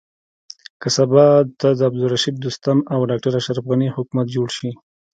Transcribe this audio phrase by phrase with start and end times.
[0.81, 1.25] که سبا
[1.59, 3.65] ته د عبدالرشيد دوستم او ډاکټر محمد اشرف
[3.97, 4.71] حکومت جوړ شي.